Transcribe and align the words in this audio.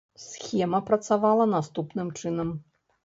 Схема 0.27 0.79
працавала 0.87 1.47
наступным 1.53 2.11
чынам. 2.21 2.49